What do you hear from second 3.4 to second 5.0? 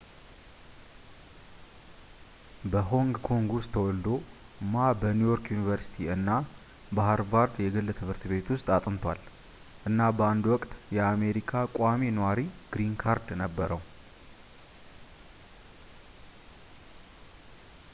ውስጥ ተወልዶ ማ